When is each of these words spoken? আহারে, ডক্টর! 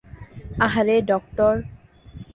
আহারে, 0.59 0.95
ডক্টর! 1.01 1.53